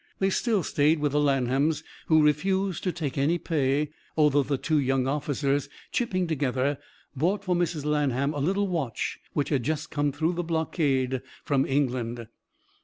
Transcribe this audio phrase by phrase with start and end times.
[0.17, 4.79] They still stayed with the Lanhams, who refused to take any pay, although the two
[4.79, 6.79] young officers, chipping together,
[7.15, 7.85] bought for Mrs.
[7.85, 12.25] Lanham a little watch which had just come through the blockade from England.